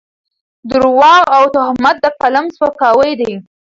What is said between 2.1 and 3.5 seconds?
قلم سپکاوی دی.